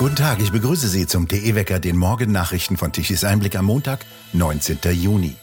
Guten 0.00 0.16
Tag, 0.16 0.40
ich 0.40 0.50
begrüße 0.50 0.88
Sie 0.88 1.06
zum 1.06 1.28
TE-Wecker, 1.28 1.78
den 1.78 1.98
Morgennachrichten 1.98 2.78
von 2.78 2.90
Tichys 2.90 3.22
Einblick 3.22 3.54
am 3.54 3.66
Montag, 3.66 4.06
19. 4.32 4.78
Juni. 4.92 5.36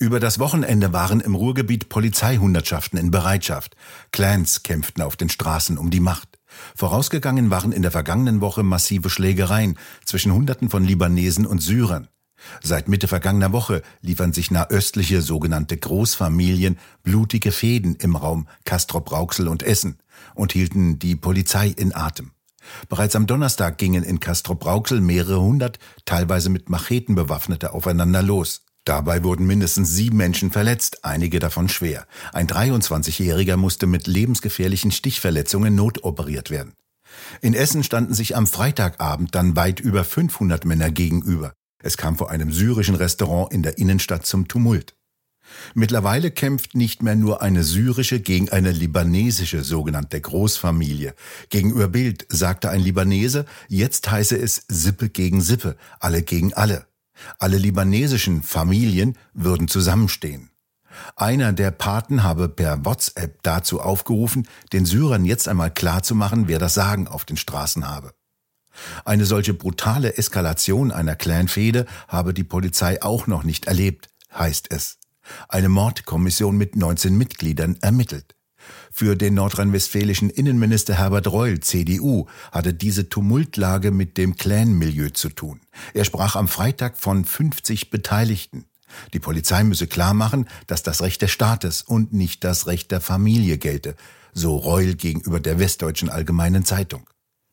Über 0.00 0.18
das 0.18 0.40
Wochenende 0.40 0.92
waren 0.92 1.20
im 1.20 1.36
Ruhrgebiet 1.36 1.88
Polizeihundertschaften 1.88 2.98
in 2.98 3.12
Bereitschaft. 3.12 3.76
Clans 4.10 4.64
kämpften 4.64 5.00
auf 5.00 5.14
den 5.14 5.28
Straßen 5.28 5.78
um 5.78 5.92
die 5.92 6.00
Macht. 6.00 6.40
Vorausgegangen 6.74 7.50
waren 7.50 7.70
in 7.70 7.82
der 7.82 7.92
vergangenen 7.92 8.40
Woche 8.40 8.64
massive 8.64 9.08
Schlägereien 9.10 9.78
zwischen 10.04 10.32
Hunderten 10.32 10.68
von 10.68 10.82
Libanesen 10.82 11.46
und 11.46 11.60
Syrern. 11.60 12.08
Seit 12.64 12.88
Mitte 12.88 13.06
vergangener 13.06 13.52
Woche 13.52 13.82
liefern 14.00 14.32
sich 14.32 14.50
nahöstliche 14.50 15.22
sogenannte 15.22 15.76
Großfamilien 15.76 16.80
blutige 17.04 17.52
Fäden 17.52 17.94
im 17.94 18.16
Raum 18.16 18.48
Castrop-Rauxel 18.64 19.46
und 19.46 19.62
Essen 19.62 20.00
und 20.34 20.52
hielten 20.52 20.98
die 20.98 21.14
Polizei 21.14 21.68
in 21.68 21.94
Atem. 21.94 22.33
Bereits 22.88 23.16
am 23.16 23.26
Donnerstag 23.26 23.78
gingen 23.78 24.04
in 24.04 24.20
Castrop-Rauxel 24.20 25.00
mehrere 25.00 25.40
hundert, 25.40 25.78
teilweise 26.04 26.50
mit 26.50 26.68
Macheten 26.68 27.14
bewaffnete 27.14 27.72
aufeinander 27.72 28.22
los. 28.22 28.62
Dabei 28.84 29.24
wurden 29.24 29.46
mindestens 29.46 29.92
sieben 29.92 30.18
Menschen 30.18 30.50
verletzt, 30.50 31.04
einige 31.04 31.38
davon 31.38 31.68
schwer. 31.68 32.06
Ein 32.32 32.46
23-Jähriger 32.46 33.56
musste 33.56 33.86
mit 33.86 34.06
lebensgefährlichen 34.06 34.90
Stichverletzungen 34.90 35.74
notoperiert 35.74 36.50
werden. 36.50 36.74
In 37.40 37.54
Essen 37.54 37.82
standen 37.82 38.12
sich 38.12 38.36
am 38.36 38.46
Freitagabend 38.46 39.34
dann 39.34 39.56
weit 39.56 39.80
über 39.80 40.04
500 40.04 40.64
Männer 40.64 40.90
gegenüber. 40.90 41.54
Es 41.82 41.96
kam 41.96 42.16
vor 42.16 42.30
einem 42.30 42.52
syrischen 42.52 42.94
Restaurant 42.94 43.52
in 43.52 43.62
der 43.62 43.78
Innenstadt 43.78 44.26
zum 44.26 44.48
Tumult. 44.48 44.94
Mittlerweile 45.74 46.30
kämpft 46.30 46.74
nicht 46.74 47.02
mehr 47.02 47.16
nur 47.16 47.42
eine 47.42 47.64
syrische 47.64 48.20
gegen 48.20 48.48
eine 48.50 48.70
libanesische 48.70 49.62
sogenannte 49.62 50.20
Großfamilie. 50.20 51.14
Gegenüber 51.50 51.88
Bild 51.88 52.26
sagte 52.28 52.70
ein 52.70 52.80
Libanese, 52.80 53.44
jetzt 53.68 54.10
heiße 54.10 54.36
es 54.36 54.64
Sippe 54.68 55.08
gegen 55.08 55.40
Sippe, 55.40 55.76
alle 56.00 56.22
gegen 56.22 56.54
alle. 56.54 56.86
Alle 57.38 57.58
libanesischen 57.58 58.42
Familien 58.42 59.16
würden 59.32 59.68
zusammenstehen. 59.68 60.50
Einer 61.16 61.52
der 61.52 61.70
Paten 61.70 62.22
habe 62.22 62.48
per 62.48 62.84
WhatsApp 62.84 63.42
dazu 63.42 63.80
aufgerufen, 63.80 64.48
den 64.72 64.86
Syrern 64.86 65.24
jetzt 65.24 65.48
einmal 65.48 65.72
klarzumachen, 65.72 66.48
wer 66.48 66.58
das 66.58 66.74
Sagen 66.74 67.08
auf 67.08 67.24
den 67.24 67.36
Straßen 67.36 67.88
habe. 67.88 68.14
Eine 69.04 69.24
solche 69.24 69.54
brutale 69.54 70.16
Eskalation 70.16 70.90
einer 70.90 71.14
Clanfehde 71.16 71.86
habe 72.08 72.34
die 72.34 72.44
Polizei 72.44 73.02
auch 73.02 73.26
noch 73.26 73.44
nicht 73.44 73.66
erlebt, 73.66 74.08
heißt 74.32 74.70
es. 74.70 74.98
Eine 75.48 75.68
Mordkommission 75.68 76.56
mit 76.56 76.76
19 76.76 77.16
Mitgliedern 77.16 77.76
ermittelt. 77.80 78.34
Für 78.90 79.16
den 79.16 79.34
nordrhein-westfälischen 79.34 80.30
Innenminister 80.30 80.94
Herbert 80.94 81.26
Reul, 81.26 81.60
CDU, 81.60 82.26
hatte 82.52 82.72
diese 82.72 83.08
Tumultlage 83.08 83.90
mit 83.90 84.16
dem 84.16 84.36
Clan-Milieu 84.36 85.10
zu 85.10 85.28
tun. 85.28 85.60
Er 85.92 86.04
sprach 86.04 86.36
am 86.36 86.48
Freitag 86.48 86.96
von 86.96 87.24
50 87.24 87.90
Beteiligten. 87.90 88.66
Die 89.12 89.20
Polizei 89.20 89.64
müsse 89.64 89.86
klarmachen, 89.86 90.48
dass 90.66 90.82
das 90.82 91.02
Recht 91.02 91.22
des 91.22 91.30
Staates 91.30 91.82
und 91.82 92.12
nicht 92.12 92.44
das 92.44 92.66
Recht 92.66 92.90
der 92.90 93.00
Familie 93.00 93.58
gelte, 93.58 93.96
so 94.32 94.56
Reul 94.56 94.94
gegenüber 94.94 95.40
der 95.40 95.58
Westdeutschen 95.58 96.08
Allgemeinen 96.08 96.64
Zeitung. 96.64 97.08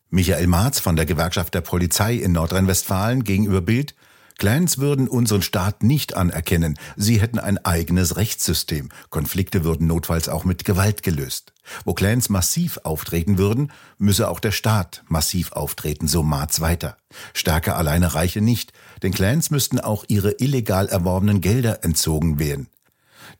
Michael 0.09 0.47
Marz 0.47 0.79
von 0.79 0.95
der 0.95 1.05
Gewerkschaft 1.05 1.53
der 1.53 1.61
Polizei 1.61 2.15
in 2.15 2.33
Nordrhein-Westfalen 2.33 3.23
gegenüber 3.23 3.61
Bild 3.61 3.95
Clans 4.41 4.79
würden 4.79 5.07
unseren 5.07 5.43
Staat 5.43 5.83
nicht 5.83 6.15
anerkennen. 6.15 6.79
Sie 6.95 7.21
hätten 7.21 7.37
ein 7.37 7.63
eigenes 7.63 8.17
Rechtssystem. 8.17 8.89
Konflikte 9.11 9.63
würden 9.63 9.85
notfalls 9.85 10.29
auch 10.29 10.45
mit 10.45 10.65
Gewalt 10.65 11.03
gelöst. 11.03 11.53
Wo 11.85 11.93
Clans 11.93 12.27
massiv 12.27 12.79
auftreten 12.81 13.37
würden, 13.37 13.71
müsse 13.99 14.27
auch 14.27 14.39
der 14.39 14.51
Staat 14.51 15.03
massiv 15.07 15.51
auftreten, 15.51 16.07
so 16.07 16.23
Marz 16.23 16.59
weiter. 16.59 16.97
Stärke 17.35 17.75
alleine 17.75 18.15
reiche 18.15 18.41
nicht, 18.41 18.73
denn 19.03 19.13
Clans 19.13 19.51
müssten 19.51 19.79
auch 19.79 20.05
ihre 20.07 20.31
illegal 20.39 20.87
erworbenen 20.87 21.41
Gelder 21.41 21.83
entzogen 21.83 22.39
werden. 22.39 22.67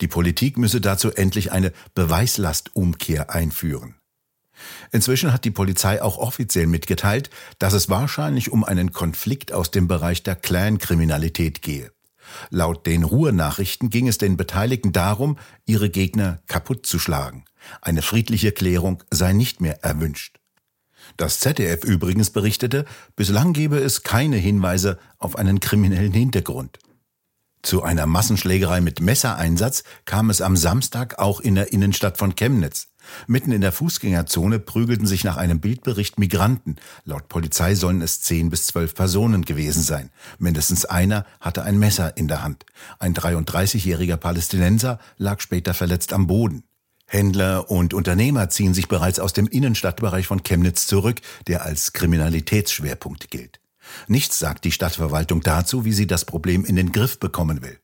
Die 0.01 0.07
Politik 0.07 0.59
müsse 0.59 0.81
dazu 0.81 1.09
endlich 1.09 1.51
eine 1.51 1.73
Beweislastumkehr 1.95 3.31
einführen. 3.31 3.95
Inzwischen 4.91 5.33
hat 5.33 5.45
die 5.45 5.51
Polizei 5.51 6.01
auch 6.01 6.17
offiziell 6.17 6.67
mitgeteilt, 6.67 7.29
dass 7.59 7.73
es 7.73 7.89
wahrscheinlich 7.89 8.51
um 8.51 8.63
einen 8.63 8.91
Konflikt 8.91 9.51
aus 9.51 9.72
dem 9.72 9.88
Bereich 9.88 10.23
der 10.23 10.35
Clan-Kriminalität 10.35 11.61
gehe. 11.61 11.91
Laut 12.49 12.85
den 12.85 13.03
Ruhrnachrichten 13.03 13.89
ging 13.89 14.07
es 14.07 14.17
den 14.17 14.38
Beteiligten 14.38 14.94
darum, 14.94 15.38
ihre 15.66 15.89
Gegner 15.89 16.39
kaputt 16.47 16.85
zu 16.85 17.00
schlagen. 17.00 17.45
Eine 17.81 18.01
friedliche 18.01 18.51
Klärung 18.51 19.03
sei 19.11 19.33
nicht 19.33 19.61
mehr 19.61 19.83
erwünscht. 19.83 20.39
Das 21.17 21.39
ZDF 21.39 21.83
übrigens 21.83 22.29
berichtete, 22.29 22.85
bislang 23.16 23.53
gebe 23.53 23.77
es 23.77 24.03
keine 24.03 24.38
Hinweise 24.38 24.97
auf 25.17 25.35
einen 25.35 25.59
kriminellen 25.59 26.13
Hintergrund. 26.13 26.79
Zu 27.63 27.83
einer 27.83 28.07
Massenschlägerei 28.07 28.81
mit 28.81 29.01
Messereinsatz 29.01 29.83
kam 30.05 30.29
es 30.29 30.41
am 30.41 30.57
Samstag 30.57 31.19
auch 31.19 31.39
in 31.39 31.55
der 31.55 31.71
Innenstadt 31.71 32.17
von 32.17 32.35
Chemnitz. 32.35 32.88
Mitten 33.27 33.51
in 33.51 33.61
der 33.61 33.72
Fußgängerzone 33.72 34.59
prügelten 34.59 35.07
sich 35.07 35.23
nach 35.23 35.38
einem 35.38 35.59
Bildbericht 35.59 36.19
Migranten. 36.19 36.75
Laut 37.05 37.29
Polizei 37.29 37.75
sollen 37.75 38.01
es 38.01 38.22
zehn 38.22 38.49
bis 38.49 38.67
zwölf 38.67 38.95
Personen 38.95 39.44
gewesen 39.44 39.83
sein. 39.83 40.09
Mindestens 40.39 40.85
einer 40.85 41.25
hatte 41.39 41.63
ein 41.63 41.79
Messer 41.79 42.17
in 42.17 42.27
der 42.27 42.44
Hand. 42.44 42.66
Ein 43.00 43.13
33-jähriger 43.13 44.17
Palästinenser 44.17 45.00
lag 45.17 45.39
später 45.41 45.73
verletzt 45.73 46.13
am 46.13 46.27
Boden. 46.27 46.63
Händler 47.05 47.69
und 47.69 47.94
Unternehmer 47.94 48.50
ziehen 48.50 48.73
sich 48.73 48.88
bereits 48.88 49.19
aus 49.19 49.33
dem 49.33 49.47
Innenstadtbereich 49.47 50.27
von 50.27 50.44
Chemnitz 50.44 50.88
zurück, 50.88 51.19
der 51.47 51.66
als 51.66 51.91
Kriminalitätsschwerpunkt 51.91 53.29
gilt. 53.29 53.59
Nichts 54.07 54.39
sagt 54.39 54.63
die 54.63 54.71
Stadtverwaltung 54.71 55.41
dazu, 55.41 55.83
wie 55.83 55.91
sie 55.91 56.07
das 56.07 56.23
Problem 56.23 56.63
in 56.63 56.77
den 56.77 56.94
Griff 56.94 57.19
bekommen 57.19 57.61
will. 57.61 57.79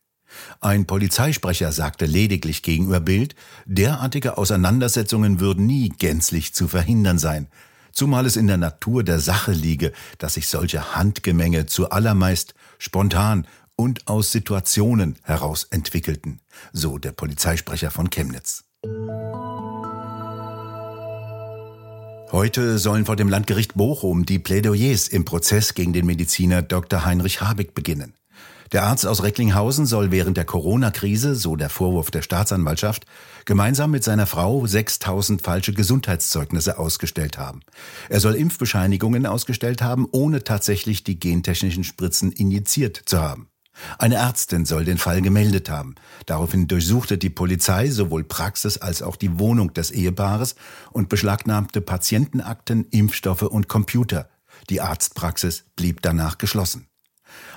Ein 0.62 0.86
Polizeisprecher 0.86 1.72
sagte 1.72 2.06
lediglich 2.06 2.64
gegenüber 2.64 3.00
Bild, 3.00 3.36
derartige 3.66 4.38
Auseinandersetzungen 4.38 5.40
würden 5.40 5.66
nie 5.66 5.90
gänzlich 5.90 6.54
zu 6.54 6.68
verhindern 6.68 7.20
sein, 7.20 7.48
zumal 7.92 8.26
es 8.26 8.36
in 8.36 8.48
der 8.48 8.58
Natur 8.58 9.04
der 9.04 9.20
Sache 9.20 9.52
liege, 9.52 9.92
dass 10.18 10.36
sich 10.36 10.48
solche 10.48 10.96
Handgemenge 10.96 11.66
zu 11.66 11.90
allermeist 11.90 12.54
spontan 12.78 13.48
und 13.76 14.08
aus 14.08 14.32
Situationen 14.32 15.18
heraus 15.24 15.66
entwickelten, 15.70 16.42
so 16.74 16.98
der 16.98 17.12
Polizeisprecher 17.12 17.92
von 17.92 18.10
Chemnitz. 18.10 18.66
Heute 22.32 22.78
sollen 22.78 23.06
vor 23.06 23.16
dem 23.16 23.30
Landgericht 23.30 23.76
Bochum 23.76 24.26
die 24.26 24.38
Plädoyers 24.38 25.08
im 25.08 25.24
Prozess 25.24 25.76
gegen 25.76 25.94
den 25.94 26.06
Mediziner 26.06 26.62
Dr. 26.62 27.06
Heinrich 27.06 27.40
Habig 27.40 27.74
beginnen. 27.74 28.17
Der 28.72 28.84
Arzt 28.84 29.06
aus 29.06 29.24
Recklinghausen 29.24 29.86
soll 29.86 30.12
während 30.12 30.36
der 30.36 30.46
Corona-Krise, 30.46 31.36
so 31.36 31.56
der 31.56 31.70
Vorwurf 31.70 32.12
der 32.12 32.22
Staatsanwaltschaft, 32.22 33.06
gemeinsam 33.46 33.92
mit 33.92 34.04
seiner 34.04 34.26
Frau 34.26 34.66
6000 34.66 35.42
falsche 35.42 35.74
Gesundheitszeugnisse 35.74 36.78
ausgestellt 36.78 37.38
haben. 37.38 37.62
Er 38.10 38.20
soll 38.20 38.36
Impfbescheinigungen 38.36 39.26
ausgestellt 39.26 39.82
haben, 39.82 40.08
ohne 40.12 40.44
tatsächlich 40.44 41.04
die 41.04 41.20
gentechnischen 41.20 41.84
Spritzen 41.84 42.32
injiziert 42.32 43.02
zu 43.06 43.22
haben. 43.22 43.48
Eine 44.00 44.16
Ärztin 44.16 44.66
soll 44.66 44.86
den 44.86 44.98
Fall 44.98 45.22
gemeldet 45.22 45.70
haben. 45.70 45.96
Daraufhin 46.26 46.68
durchsuchte 46.68 47.18
die 47.18 47.30
Polizei 47.30 47.90
sowohl 47.90 48.24
Praxis 48.24 48.78
als 48.78 49.02
auch 49.02 49.16
die 49.16 49.40
Wohnung 49.40 49.74
des 49.74 49.92
Ehepaares 49.92 50.56
und 50.92 51.10
beschlagnahmte 51.10 51.82
Patientenakten, 51.82 52.88
Impfstoffe 52.90 53.44
und 53.44 53.68
Computer. 53.68 54.30
Die 54.70 54.82
Arztpraxis 54.82 55.66
blieb 55.76 56.02
danach 56.02 56.38
geschlossen. 56.38 56.88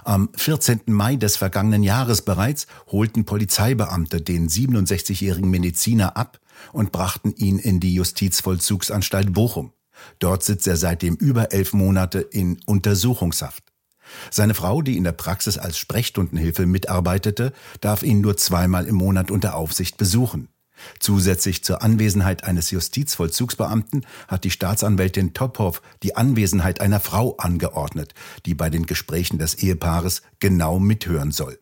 Am 0.05 0.31
14. 0.37 0.83
Mai 0.87 1.17
des 1.17 1.37
vergangenen 1.37 1.83
Jahres 1.83 2.23
bereits 2.23 2.67
holten 2.87 3.25
Polizeibeamte 3.25 4.21
den 4.21 4.49
67-jährigen 4.49 5.51
Mediziner 5.51 6.17
ab 6.17 6.41
und 6.73 6.93
brachten 6.93 7.33
ihn 7.37 7.59
in 7.59 7.81
die 7.81 7.95
Justizvollzugsanstalt 7.95 9.33
Bochum. 9.33 9.73
Dort 10.19 10.43
sitzt 10.43 10.67
er 10.67 10.77
seitdem 10.77 11.17
über 11.17 11.53
elf 11.53 11.73
Monate 11.73 12.21
in 12.21 12.59
Untersuchungshaft. 12.67 13.65
Seine 14.31 14.55
Frau, 14.55 14.83
die 14.83 14.97
in 14.97 15.05
der 15.05 15.13
Praxis 15.13 15.59
als 15.59 15.79
Sprechstundenhilfe 15.79 16.67
mitarbeitete, 16.67 17.53
darf 17.81 18.03
ihn 18.03 18.21
nur 18.21 18.37
zweimal 18.37 18.87
im 18.87 18.97
Monat 18.97 19.31
unter 19.31 19.55
Aufsicht 19.55 19.97
besuchen. 19.97 20.49
Zusätzlich 20.99 21.65
zur 21.65 21.83
Anwesenheit 21.83 22.45
eines 22.45 22.71
Justizvollzugsbeamten 22.71 24.07
hat 24.29 24.45
die 24.45 24.51
Staatsanwältin 24.51 25.35
Tophoff 25.35 25.83
die 26.03 26.17
Anwesenheit 26.17 26.81
einer 26.81 27.01
Frau 27.01 27.37
angeordnet, 27.37 28.15
die 28.47 28.55
bei 28.55 28.71
den 28.71 28.87
Gesprächen 28.87 29.39
des 29.39 29.55
Ehepaares 29.55 30.23
genau 30.39 30.79
mithören 30.79 31.33
soll. 31.33 31.59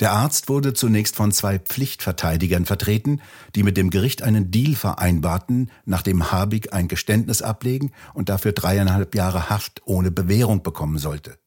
Der 0.00 0.12
Arzt 0.12 0.48
wurde 0.48 0.72
zunächst 0.72 1.16
von 1.16 1.32
zwei 1.32 1.58
Pflichtverteidigern 1.58 2.64
vertreten, 2.64 3.20
die 3.54 3.62
mit 3.62 3.76
dem 3.76 3.90
Gericht 3.90 4.22
einen 4.22 4.50
Deal 4.50 4.74
vereinbarten, 4.74 5.70
nachdem 5.84 6.30
Habig 6.30 6.72
ein 6.72 6.88
Geständnis 6.88 7.42
ablegen 7.42 7.92
und 8.14 8.28
dafür 8.28 8.52
dreieinhalb 8.52 9.14
Jahre 9.14 9.50
Haft 9.50 9.82
ohne 9.84 10.10
Bewährung 10.10 10.62
bekommen 10.62 10.98
sollte. 10.98 11.38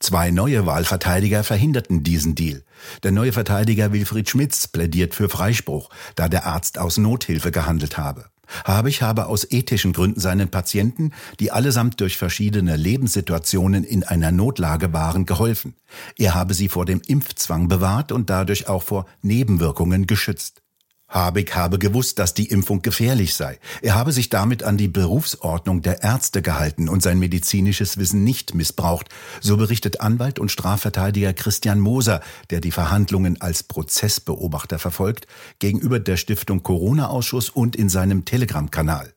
Zwei 0.00 0.30
neue 0.30 0.66
Wahlverteidiger 0.66 1.42
verhinderten 1.42 2.02
diesen 2.02 2.34
Deal. 2.34 2.62
Der 3.02 3.12
neue 3.12 3.32
Verteidiger 3.32 3.92
Wilfried 3.92 4.28
Schmitz 4.28 4.68
plädiert 4.68 5.14
für 5.14 5.28
Freispruch, 5.28 5.90
da 6.14 6.28
der 6.28 6.46
Arzt 6.46 6.78
aus 6.78 6.98
Nothilfe 6.98 7.50
gehandelt 7.50 7.96
habe. 7.96 8.26
Habich 8.64 9.02
habe 9.02 9.26
aus 9.26 9.50
ethischen 9.50 9.92
Gründen 9.92 10.20
seinen 10.20 10.50
Patienten, 10.50 11.12
die 11.40 11.50
allesamt 11.50 12.00
durch 12.00 12.16
verschiedene 12.16 12.76
Lebenssituationen 12.76 13.84
in 13.84 14.04
einer 14.04 14.30
Notlage 14.30 14.92
waren, 14.92 15.26
geholfen. 15.26 15.74
Er 16.16 16.34
habe 16.34 16.54
sie 16.54 16.68
vor 16.68 16.84
dem 16.84 17.00
Impfzwang 17.06 17.68
bewahrt 17.68 18.12
und 18.12 18.30
dadurch 18.30 18.68
auch 18.68 18.82
vor 18.82 19.06
Nebenwirkungen 19.22 20.06
geschützt. 20.06 20.62
Habeck 21.08 21.54
habe 21.54 21.78
gewusst, 21.78 22.18
dass 22.18 22.34
die 22.34 22.46
Impfung 22.46 22.82
gefährlich 22.82 23.34
sei. 23.34 23.58
Er 23.80 23.94
habe 23.94 24.12
sich 24.12 24.28
damit 24.28 24.64
an 24.64 24.76
die 24.76 24.88
Berufsordnung 24.88 25.80
der 25.80 26.02
Ärzte 26.02 26.42
gehalten 26.42 26.88
und 26.88 27.02
sein 27.02 27.18
medizinisches 27.18 27.96
Wissen 27.96 28.24
nicht 28.24 28.54
missbraucht, 28.54 29.08
so 29.40 29.56
berichtet 29.56 30.00
Anwalt 30.00 30.38
und 30.38 30.50
Strafverteidiger 30.50 31.32
Christian 31.32 31.78
Moser, 31.78 32.20
der 32.50 32.60
die 32.60 32.72
Verhandlungen 32.72 33.40
als 33.40 33.62
Prozessbeobachter 33.62 34.78
verfolgt, 34.78 35.26
gegenüber 35.60 36.00
der 36.00 36.16
Stiftung 36.16 36.62
Corona-Ausschuss 36.62 37.50
und 37.50 37.76
in 37.76 37.88
seinem 37.88 38.24
Telegram-Kanal. 38.24 39.12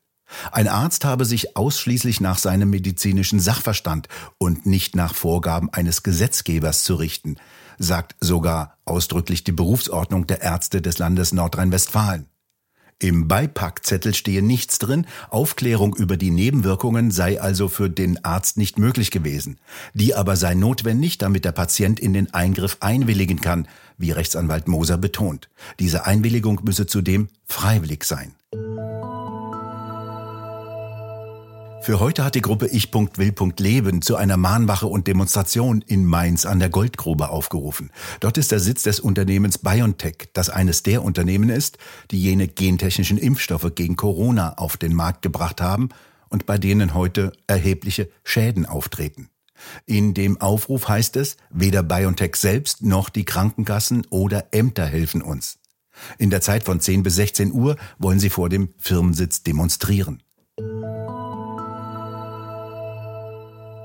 Ein 0.51 0.67
Arzt 0.67 1.05
habe 1.05 1.25
sich 1.25 1.57
ausschließlich 1.57 2.21
nach 2.21 2.37
seinem 2.37 2.69
medizinischen 2.69 3.39
Sachverstand 3.39 4.07
und 4.37 4.67
nicht 4.67 4.95
nach 4.95 5.15
Vorgaben 5.15 5.73
eines 5.73 6.03
Gesetzgebers 6.03 6.83
zu 6.83 6.95
richten, 6.95 7.37
sagt 7.79 8.15
sogar 8.19 8.77
ausdrücklich 8.85 9.43
die 9.43 9.51
Berufsordnung 9.51 10.27
der 10.27 10.41
Ärzte 10.41 10.81
des 10.81 10.99
Landes 10.99 11.33
Nordrhein-Westfalen. 11.33 12.27
Im 13.01 13.29
Beipackzettel 13.29 14.13
stehe 14.13 14.41
nichts 14.41 14.77
drin, 14.77 15.07
Aufklärung 15.29 15.95
über 15.95 16.17
die 16.17 16.31
Nebenwirkungen 16.31 17.11
sei 17.11 17.39
also 17.39 17.69
für 17.69 17.89
den 17.89 18.23
Arzt 18.25 18.57
nicht 18.57 18.77
möglich 18.77 19.09
gewesen. 19.09 19.57
Die 19.93 20.15
aber 20.15 20.35
sei 20.35 20.53
notwendig, 20.53 21.17
damit 21.17 21.45
der 21.45 21.53
Patient 21.53 21.97
in 21.97 22.11
den 22.11 22.33
Eingriff 22.33 22.75
einwilligen 22.81 23.39
kann, 23.39 23.69
wie 23.97 24.11
Rechtsanwalt 24.11 24.67
Moser 24.67 24.97
betont. 24.97 25.49
Diese 25.79 26.05
Einwilligung 26.05 26.59
müsse 26.65 26.87
zudem 26.87 27.29
freiwillig 27.45 28.03
sein. 28.03 28.33
Für 31.81 31.99
heute 31.99 32.23
hat 32.23 32.35
die 32.35 32.41
Gruppe 32.41 32.67
Ich.Will.Leben 32.67 34.01
zu 34.01 34.15
einer 34.15 34.37
Mahnwache 34.37 34.85
und 34.85 35.07
Demonstration 35.07 35.81
in 35.81 36.05
Mainz 36.05 36.45
an 36.45 36.59
der 36.59 36.69
Goldgrube 36.69 37.29
aufgerufen. 37.29 37.89
Dort 38.19 38.37
ist 38.37 38.51
der 38.51 38.59
Sitz 38.59 38.83
des 38.83 38.99
Unternehmens 38.99 39.57
BioNTech, 39.57 40.29
das 40.33 40.49
eines 40.49 40.83
der 40.83 41.03
Unternehmen 41.03 41.49
ist, 41.49 41.77
die 42.11 42.21
jene 42.21 42.47
gentechnischen 42.47 43.17
Impfstoffe 43.17 43.73
gegen 43.75 43.95
Corona 43.95 44.53
auf 44.57 44.77
den 44.77 44.93
Markt 44.93 45.21
gebracht 45.21 45.61
haben 45.61 45.89
und 46.27 46.45
bei 46.45 46.57
denen 46.57 46.93
heute 46.93 47.31
erhebliche 47.47 48.09
Schäden 48.23 48.65
auftreten. 48.65 49.29
In 49.85 50.13
dem 50.13 50.39
Aufruf 50.39 50.87
heißt 50.87 51.15
es, 51.15 51.37
weder 51.49 51.81
BioNTech 51.81 52.35
selbst 52.35 52.83
noch 52.83 53.09
die 53.09 53.25
Krankenkassen 53.25 54.05
oder 54.09 54.53
Ämter 54.53 54.85
helfen 54.85 55.21
uns. 55.21 55.59
In 56.17 56.29
der 56.29 56.41
Zeit 56.41 56.63
von 56.63 56.79
10 56.79 57.03
bis 57.03 57.15
16 57.15 57.51
Uhr 57.51 57.77
wollen 57.97 58.19
sie 58.19 58.29
vor 58.29 58.49
dem 58.49 58.69
Firmensitz 58.77 59.43
demonstrieren. 59.43 60.21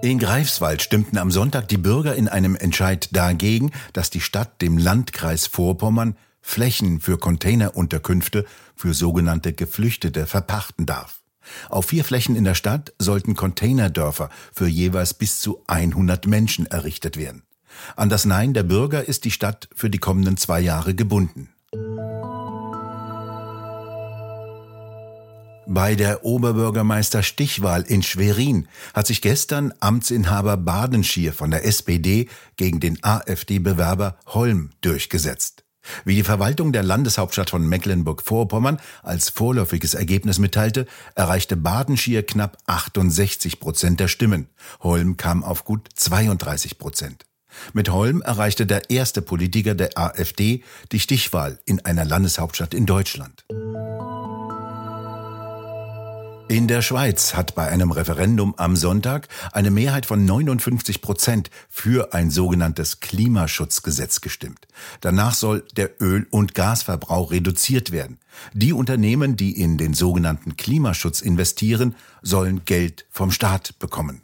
In 0.04 0.18
Greifswald 0.18 0.82
stimmten 0.82 1.16
am 1.16 1.30
Sonntag 1.30 1.66
die 1.68 1.78
Bürger 1.78 2.14
in 2.14 2.28
einem 2.28 2.56
Entscheid 2.56 3.08
dagegen, 3.12 3.72
dass 3.94 4.10
die 4.10 4.20
Stadt 4.20 4.60
dem 4.60 4.76
Landkreis 4.76 5.46
Vorpommern 5.46 6.14
Flächen 6.42 7.00
für 7.00 7.16
Containerunterkünfte 7.16 8.44
für 8.76 8.92
sogenannte 8.92 9.54
Geflüchtete 9.54 10.26
verpachten 10.26 10.84
darf. 10.84 11.22
Auf 11.70 11.86
vier 11.86 12.04
Flächen 12.04 12.36
in 12.36 12.44
der 12.44 12.54
Stadt 12.54 12.92
sollten 12.98 13.34
Containerdörfer 13.34 14.28
für 14.52 14.66
jeweils 14.66 15.14
bis 15.14 15.40
zu 15.40 15.64
100 15.68 16.26
Menschen 16.26 16.66
errichtet 16.66 17.16
werden. 17.16 17.42
An 17.96 18.10
das 18.10 18.26
Nein 18.26 18.52
der 18.52 18.64
Bürger 18.64 19.08
ist 19.08 19.24
die 19.24 19.30
Stadt 19.30 19.70
für 19.74 19.88
die 19.88 19.96
kommenden 19.96 20.36
zwei 20.36 20.60
Jahre 20.60 20.94
gebunden. 20.94 21.48
Bei 25.66 25.94
der 25.94 26.24
Oberbürgermeister 26.24 27.22
Stichwahl 27.22 27.82
in 27.82 28.02
Schwerin 28.02 28.68
hat 28.92 29.06
sich 29.06 29.22
gestern 29.22 29.72
Amtsinhaber 29.80 30.58
Badenschier 30.58 31.32
von 31.32 31.50
der 31.50 31.64
SPD 31.64 32.28
gegen 32.56 32.80
den 32.80 33.02
AfD-Bewerber 33.02 34.18
Holm 34.26 34.70
durchgesetzt. 34.82 35.64
Wie 36.04 36.14
die 36.14 36.22
Verwaltung 36.22 36.72
der 36.72 36.82
Landeshauptstadt 36.82 37.50
von 37.50 37.66
Mecklenburg-Vorpommern 37.66 38.78
als 39.02 39.30
vorläufiges 39.30 39.94
Ergebnis 39.94 40.38
mitteilte, 40.38 40.86
erreichte 41.14 41.56
Badenschier 41.56 42.24
knapp 42.24 42.58
68 42.66 43.60
Prozent 43.60 44.00
der 44.00 44.08
Stimmen. 44.08 44.48
Holm 44.80 45.16
kam 45.16 45.42
auf 45.44 45.64
gut 45.64 45.88
32 45.94 46.78
Prozent. 46.78 47.24
Mit 47.72 47.90
Holm 47.90 48.20
erreichte 48.22 48.66
der 48.66 48.90
erste 48.90 49.22
Politiker 49.22 49.74
der 49.74 49.96
AfD 49.96 50.62
die 50.92 51.00
Stichwahl 51.00 51.58
in 51.64 51.84
einer 51.84 52.04
Landeshauptstadt 52.04 52.74
in 52.74 52.86
Deutschland. 52.86 53.44
In 56.46 56.68
der 56.68 56.82
Schweiz 56.82 57.34
hat 57.34 57.54
bei 57.54 57.68
einem 57.68 57.90
Referendum 57.90 58.54
am 58.58 58.76
Sonntag 58.76 59.28
eine 59.52 59.70
Mehrheit 59.70 60.04
von 60.04 60.26
59 60.26 61.00
Prozent 61.00 61.50
für 61.70 62.12
ein 62.12 62.30
sogenanntes 62.30 63.00
Klimaschutzgesetz 63.00 64.20
gestimmt. 64.20 64.68
Danach 65.00 65.34
soll 65.34 65.64
der 65.76 66.02
Öl- 66.02 66.26
und 66.30 66.54
Gasverbrauch 66.54 67.30
reduziert 67.30 67.92
werden. 67.92 68.18
Die 68.52 68.74
Unternehmen, 68.74 69.36
die 69.36 69.58
in 69.58 69.78
den 69.78 69.94
sogenannten 69.94 70.56
Klimaschutz 70.56 71.22
investieren, 71.22 71.96
sollen 72.20 72.66
Geld 72.66 73.06
vom 73.10 73.30
Staat 73.30 73.78
bekommen. 73.78 74.22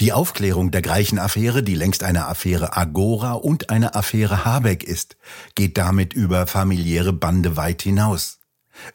Die 0.00 0.12
Aufklärung 0.12 0.72
der 0.72 0.82
Greichen-Affäre, 0.82 1.62
die 1.62 1.76
längst 1.76 2.02
eine 2.02 2.26
Affäre 2.26 2.76
Agora 2.76 3.32
und 3.32 3.70
eine 3.70 3.94
Affäre 3.94 4.44
Habeck 4.44 4.82
ist, 4.82 5.16
geht 5.54 5.78
damit 5.78 6.12
über 6.12 6.46
familiäre 6.48 7.12
Bande 7.12 7.56
weit 7.56 7.82
hinaus. 7.82 8.40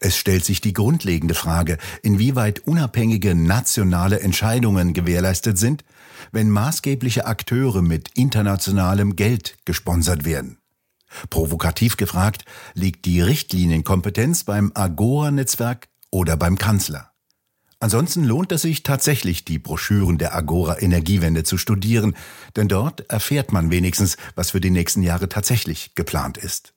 Es 0.02 0.18
stellt 0.18 0.44
sich 0.44 0.60
die 0.60 0.74
grundlegende 0.74 1.36
Frage, 1.36 1.78
inwieweit 2.04 2.60
unabhängige 2.68 3.34
nationale 3.34 4.20
Entscheidungen 4.20 4.94
gewährleistet 4.94 5.58
sind, 5.58 5.86
wenn 6.34 6.50
maßgebliche 6.50 7.26
Akteure 7.26 7.82
mit 7.82 8.10
internationalem 8.16 9.16
Geld 9.16 9.58
gesponsert 9.64 10.26
werden. 10.26 10.58
Provokativ 11.30 11.96
gefragt, 11.96 12.44
liegt 12.74 13.06
die 13.06 13.22
Richtlinienkompetenz 13.22 14.44
beim 14.44 14.72
Agora-Netzwerk 14.76 15.88
oder 16.12 16.36
beim 16.36 16.58
Kanzler? 16.58 17.09
Ansonsten 17.82 18.26
lohnt 18.26 18.52
es 18.52 18.64
sich 18.64 18.84
tatsächlich, 18.84 19.46
die 19.46 19.58
Broschüren 19.58 20.18
der 20.18 20.36
Agora 20.36 20.82
Energiewende 20.82 21.44
zu 21.44 21.58
studieren, 21.58 22.14
denn 22.58 22.68
dort 22.68 23.10
erfährt 23.10 23.54
man 23.54 23.72
wenigstens, 23.72 24.18
was 24.36 24.52
für 24.52 24.60
die 24.60 24.70
nächsten 24.70 25.02
Jahre 25.02 25.30
tatsächlich 25.30 25.96
geplant 25.96 26.38
ist. 26.38 26.74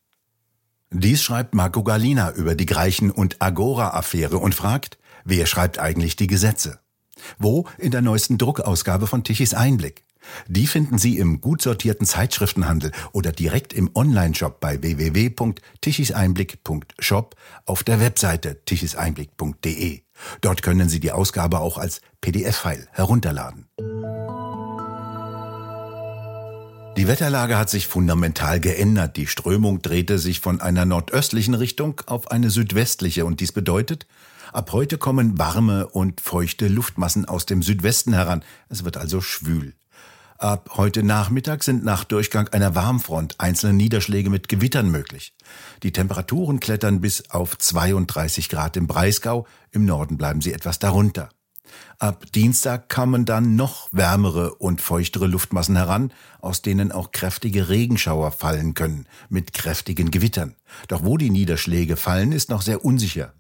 Dies 0.91 1.21
schreibt 1.23 1.55
Marco 1.55 1.83
Galina 1.83 2.31
über 2.33 2.55
die 2.55 2.67
Greichen- 2.67 3.11
und 3.11 3.43
Agora-Affäre 3.43 4.39
und 4.39 4.55
fragt, 4.55 4.99
wer 5.25 5.47
schreibt 5.47 5.81
eigentlich 5.81 6.15
die 6.17 6.29
Gesetze? 6.29 6.79
Wo? 7.39 7.67
In 7.79 7.91
der 7.91 8.03
neuesten 8.03 8.39
Druckausgabe 8.39 9.09
von 9.09 9.25
Tichys 9.25 9.55
Einblick. 9.55 10.05
Die 10.47 10.69
finden 10.69 10.99
Sie 10.99 11.19
im 11.19 11.41
gut 11.41 11.63
sortierten 11.63 12.07
Zeitschriftenhandel 12.07 12.93
oder 13.13 13.33
direkt 13.33 13.73
im 13.73 13.91
Onlineshop 13.95 14.61
bei 14.61 14.81
www.tichiseinblick.shop 14.83 17.35
auf 17.67 17.83
der 17.83 17.99
Webseite 17.99 18.65
tichiseinblick.de. 18.65 20.03
Dort 20.41 20.63
können 20.63 20.89
Sie 20.89 21.01
die 21.01 21.13
Ausgabe 21.13 21.61
auch 21.61 21.79
als 21.79 22.01
PDF-File 22.21 22.89
herunterladen. 22.93 23.67
Die 26.99 27.09
Wetterlage 27.09 27.57
hat 27.57 27.71
sich 27.71 27.87
fundamental 27.87 28.61
geändert. 28.61 29.17
Die 29.17 29.27
Strömung 29.27 29.81
drehte 29.81 30.19
sich 30.19 30.41
von 30.41 30.61
einer 30.61 30.85
nordöstlichen 30.85 31.55
Richtung 31.55 32.01
auf 32.07 32.31
eine 32.31 32.51
südwestliche 32.51 33.25
und 33.25 33.41
dies 33.41 33.53
bedeutet, 33.53 34.07
ab 34.53 34.73
heute 34.73 34.99
kommen 34.99 35.39
warme 35.39 35.87
und 35.87 36.21
feuchte 36.21 36.69
Luftmassen 36.69 37.25
aus 37.25 37.47
dem 37.47 37.63
Südwesten 37.63 38.13
heran. 38.13 38.45
Es 38.69 38.85
wird 38.85 38.99
also 38.99 39.23
schwül. 39.23 39.75
Ab 40.43 40.71
heute 40.75 41.05
Nachmittag 41.05 41.63
sind 41.63 41.85
nach 41.85 42.03
Durchgang 42.03 42.49
einer 42.49 42.75
Warmfront 42.75 43.37
einzelne 43.39 43.75
Niederschläge 43.75 44.29
mit 44.29 44.49
Gewittern 44.49 44.91
möglich. 44.91 45.37
Die 45.85 45.93
Temperaturen 45.93 46.59
klettern 46.59 47.01
bis 47.01 47.31
auf 47.31 47.57
32 47.57 48.49
Grad 48.49 48.77
im 48.77 48.89
Breisgau, 48.89 49.47
im 49.71 49.85
Norden 49.85 50.19
bleiben 50.19 50.41
sie 50.41 50.53
etwas 50.53 50.81
darunter. 50.81 51.29
Ab 52.01 52.25
Dienstag 52.35 52.89
kamen 52.89 53.25
dann 53.25 53.55
noch 53.55 53.89
wärmere 53.93 54.57
und 54.57 54.81
feuchtere 54.81 55.29
Luftmassen 55.29 55.77
heran, 55.77 56.13
aus 56.41 56.61
denen 56.61 56.91
auch 56.91 57.13
kräftige 57.13 57.69
Regenschauer 57.69 58.33
fallen 58.33 58.75
können, 58.75 59.07
mit 59.29 59.53
kräftigen 59.53 60.11
Gewittern. 60.11 60.57
Doch 60.89 61.05
wo 61.05 61.19
die 61.19 61.31
Niederschläge 61.31 61.95
fallen, 61.97 62.33
ist 62.33 62.51
noch 62.51 62.63
sehr 62.63 62.85
unsicher. 62.85 63.33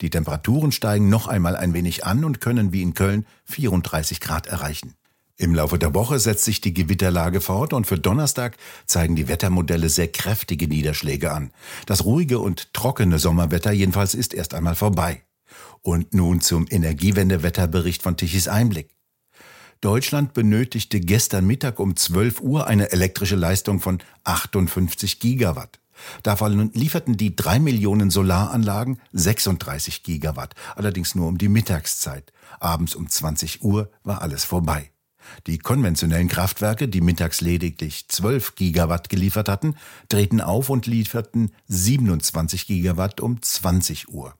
Die 0.00 0.10
Temperaturen 0.10 0.72
steigen 0.72 1.10
noch 1.10 1.28
einmal 1.28 1.54
ein 1.54 1.74
wenig 1.74 2.04
an 2.04 2.24
und 2.24 2.40
können 2.40 2.72
wie 2.72 2.82
in 2.82 2.94
Köln 2.94 3.24
34 3.44 4.20
Grad 4.20 4.48
erreichen. 4.48 4.96
Im 5.40 5.54
Laufe 5.54 5.78
der 5.78 5.94
Woche 5.94 6.18
setzt 6.18 6.44
sich 6.44 6.60
die 6.60 6.74
Gewitterlage 6.74 7.40
fort 7.40 7.72
und 7.72 7.86
für 7.86 7.98
Donnerstag 7.98 8.58
zeigen 8.84 9.16
die 9.16 9.26
Wettermodelle 9.26 9.88
sehr 9.88 10.08
kräftige 10.08 10.68
Niederschläge 10.68 11.32
an. 11.32 11.50
Das 11.86 12.04
ruhige 12.04 12.40
und 12.40 12.74
trockene 12.74 13.18
Sommerwetter 13.18 13.72
jedenfalls 13.72 14.14
ist 14.14 14.34
erst 14.34 14.52
einmal 14.52 14.74
vorbei. 14.74 15.22
Und 15.80 16.12
nun 16.12 16.42
zum 16.42 16.66
Energiewendewetterbericht 16.68 18.02
von 18.02 18.18
Tichys 18.18 18.48
Einblick. 18.48 18.94
Deutschland 19.80 20.34
benötigte 20.34 21.00
gestern 21.00 21.46
Mittag 21.46 21.80
um 21.80 21.96
12 21.96 22.42
Uhr 22.42 22.66
eine 22.66 22.92
elektrische 22.92 23.36
Leistung 23.36 23.80
von 23.80 24.02
58 24.24 25.20
Gigawatt. 25.20 25.80
Davon 26.22 26.70
lieferten 26.74 27.16
die 27.16 27.34
drei 27.34 27.60
Millionen 27.60 28.10
Solaranlagen 28.10 29.00
36 29.12 30.02
Gigawatt, 30.02 30.54
allerdings 30.76 31.14
nur 31.14 31.28
um 31.28 31.38
die 31.38 31.48
Mittagszeit. 31.48 32.30
Abends 32.58 32.94
um 32.94 33.08
20 33.08 33.64
Uhr 33.64 33.90
war 34.04 34.20
alles 34.20 34.44
vorbei. 34.44 34.90
Die 35.46 35.58
konventionellen 35.58 36.28
Kraftwerke, 36.28 36.88
die 36.88 37.00
mittags 37.00 37.40
lediglich 37.40 38.08
12 38.08 38.54
Gigawatt 38.54 39.08
geliefert 39.08 39.48
hatten, 39.48 39.74
drehten 40.08 40.40
auf 40.40 40.70
und 40.70 40.86
lieferten 40.86 41.52
27 41.68 42.66
Gigawatt 42.66 43.20
um 43.20 43.40
20 43.40 44.08
Uhr. 44.08 44.34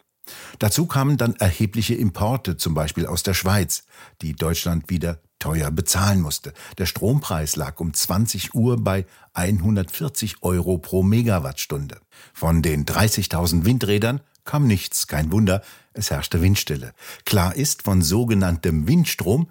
Dazu 0.59 0.87
kamen 0.87 1.17
dann 1.17 1.35
erhebliche 1.37 1.95
Importe, 1.95 2.57
zum 2.57 2.75
Beispiel 2.75 3.07
aus 3.07 3.23
der 3.23 3.35
Schweiz, 3.35 3.85
die 4.23 4.35
Deutschland 4.35 4.91
wieder 4.91 5.21
teuer 5.39 5.71
bezahlen 5.71 6.21
musste. 6.21 6.53
Der 6.79 6.87
Strompreis 6.87 7.57
lag 7.57 7.81
um 7.81 7.93
20 7.93 8.55
Uhr 8.55 8.83
bei 8.83 9.07
140 9.33 10.43
Euro 10.43 10.79
pro 10.79 11.03
Megawattstunde. 11.03 12.01
Von 12.33 12.63
den 12.63 12.85
30.000 12.85 13.65
Windrädern 13.65 14.21
kam 14.45 14.67
nichts, 14.67 15.07
kein 15.07 15.33
Wunder, 15.33 15.63
es 15.93 16.11
herrschte 16.11 16.41
Windstille. 16.41 16.93
Klar 17.25 17.57
ist, 17.57 17.83
von 17.83 18.03
sogenanntem 18.03 18.87
Windstrom 18.87 19.51